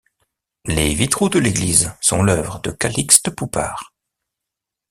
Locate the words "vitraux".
0.95-1.29